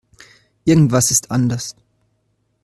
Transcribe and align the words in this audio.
Irgendwas 0.65 1.11
ist 1.11 1.29
anders. 1.29 1.75